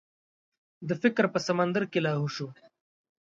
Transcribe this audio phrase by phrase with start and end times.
[0.87, 2.47] د فکر په سمندر کې لاهو شو.